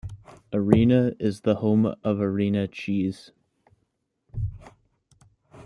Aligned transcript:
Arena 0.51 1.11
is 1.19 1.41
the 1.41 1.57
home 1.57 1.85
of 2.03 2.19
Arena 2.19 2.67
Cheese. 2.67 3.29